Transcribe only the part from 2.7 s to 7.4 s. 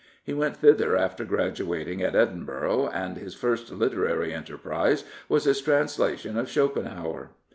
and his first literary enterprise was his translation of Schopenhauer.